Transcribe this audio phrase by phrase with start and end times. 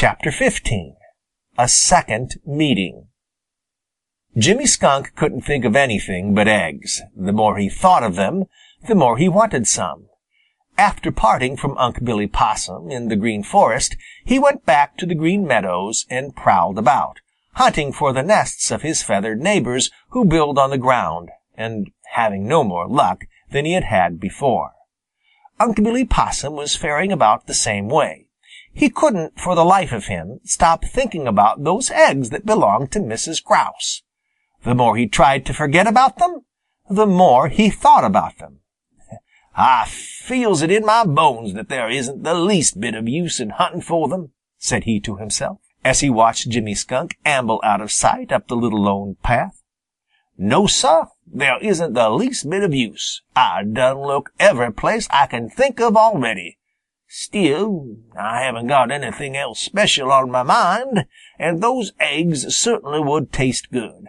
[0.00, 0.94] Chapter XV
[1.58, 3.08] A Second Meeting
[4.34, 7.02] Jimmy Skunk couldn't think of anything but eggs.
[7.14, 8.44] The more he thought of them,
[8.88, 10.06] the more he wanted some.
[10.78, 15.14] After parting from Unc' Billy Possum in the Green Forest, he went back to the
[15.14, 17.20] Green Meadows and prowled about,
[17.56, 21.28] hunting for the nests of his feathered neighbors who build on the ground,
[21.58, 24.70] and having no more luck than he had had before.
[25.58, 28.28] Unc' Billy Possum was faring about the same way.
[28.72, 33.00] He couldn't for the life of him stop thinking about those eggs that belonged to
[33.00, 33.42] Mrs.
[33.42, 34.02] Grouse.
[34.62, 36.44] The more he tried to forget about them,
[36.88, 38.60] the more he thought about them.
[39.10, 39.18] "I
[39.56, 43.50] ah, feels it in my bones that there isn't the least bit of use in
[43.50, 47.90] hunting for them," said he to himself, as he watched Jimmy Skunk amble out of
[47.90, 49.62] sight up the little lone path.
[50.38, 53.22] "No, Sah, there isn't the least bit of use.
[53.34, 56.58] I done look every place I can think of already.
[57.12, 61.06] Still, I haven't got anything else special on my mind,
[61.40, 64.06] and those eggs certainly would taste good.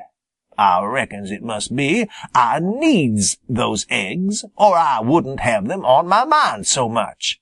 [0.55, 6.07] I reckons it must be I needs those eggs, or I wouldn't have them on
[6.07, 7.41] my mind so much.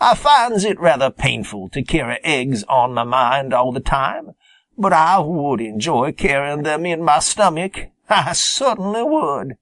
[0.00, 4.32] I finds it rather painful to carry eggs on my mind all the time,
[4.76, 7.86] but I would enjoy carrying them in my stomach.
[8.08, 9.58] I certainly would.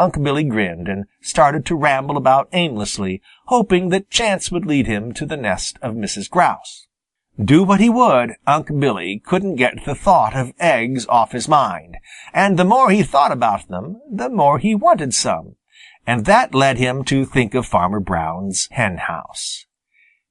[0.00, 5.12] Unc' Billy grinned and started to ramble about aimlessly, hoping that chance would lead him
[5.12, 6.30] to the nest of Mrs.
[6.30, 6.86] Grouse.
[7.38, 11.98] Do what he would, Unc' Billy couldn't get the thought of eggs off his mind,
[12.32, 15.56] and the more he thought about them, the more he wanted some,
[16.06, 19.66] and that led him to think of Farmer Brown's henhouse.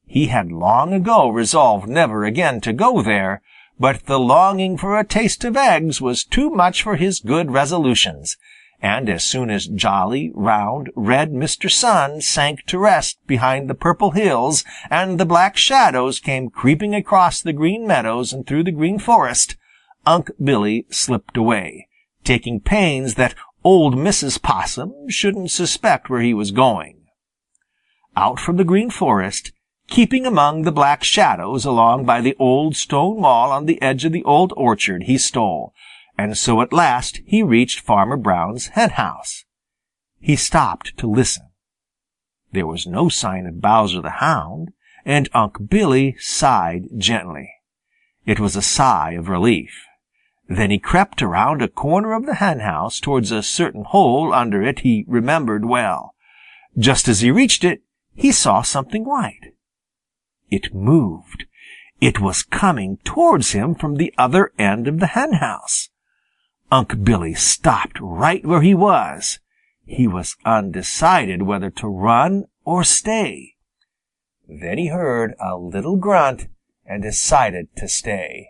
[0.08, 3.44] He had long ago resolved never again to go there,
[3.80, 8.36] but the longing for a taste of eggs was too much for his good resolutions,
[8.81, 11.69] and as soon as jolly, round, red Mr.
[11.69, 17.41] Sun sank to rest behind the Purple Hills and the Black Shadows came creeping across
[17.41, 19.58] the Green Meadows and through the Green Forest,
[20.05, 21.88] Unc' Billy slipped away,
[22.23, 24.41] taking pains that old Mrs.
[24.41, 27.02] Possum shouldn't suspect where he was going.
[28.15, 29.52] Out from the Green Forest,
[29.87, 34.14] keeping among the Black Shadows along by the old stone wall on the edge of
[34.14, 35.73] the Old Orchard, he stole,
[36.19, 39.45] and so at last he reached Farmer Brown's henhouse.
[40.19, 41.47] He stopped to listen.
[42.52, 44.73] There was no sign of Bowser the Hound,
[45.05, 47.53] and Unc' Billy sighed gently.
[48.25, 49.85] It was a sigh of relief.
[50.49, 54.80] Then he crept around a corner of the henhouse towards a certain hole under it
[54.80, 56.15] he remembered well.
[56.77, 57.81] Just as he reached it,
[58.13, 59.53] he saw something white.
[60.51, 61.45] It moved.
[62.01, 65.89] It was coming towards him from the other end of the henhouse.
[66.71, 69.39] Unc' Billy stopped right where he was.
[69.85, 73.55] He was undecided whether to run or stay.
[74.47, 76.47] Then he heard a little grunt
[76.85, 78.49] and decided to stay.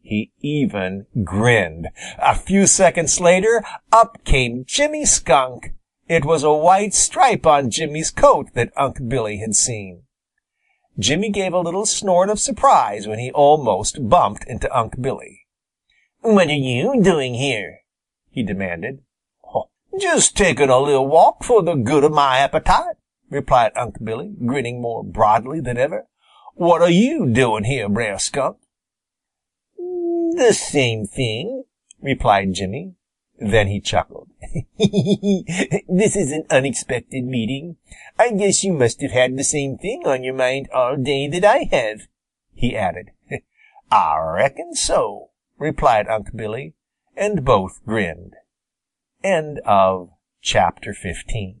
[0.00, 1.88] He even grinned.
[2.18, 5.74] A few seconds later, up came Jimmy Skunk.
[6.08, 10.04] It was a white stripe on Jimmy's coat that Unc' Billy had seen.
[10.98, 15.45] Jimmy gave a little snort of surprise when he almost bumped into Unc' Billy.
[16.28, 17.82] "What are you doing here?"
[18.32, 19.04] he demanded.
[19.96, 22.96] "Just taking a little walk for the good of my appetite,"
[23.30, 26.08] replied Unc' Billy, grinning more broadly than ever.
[26.54, 28.56] "What are you doing here, Brer Skunk?"
[29.78, 31.62] "The same thing,"
[32.00, 32.96] replied Jimmy.
[33.38, 34.28] Then he chuckled.
[34.78, 37.76] "This is an unexpected meeting.
[38.18, 41.44] I guess you must have had the same thing on your mind all day that
[41.44, 42.08] I have,"
[42.52, 43.12] he added.
[43.92, 46.74] "I reckon so," replied Unc' Billy,
[47.16, 48.34] and both grinned.
[49.22, 50.10] End of
[50.42, 51.60] chapter 15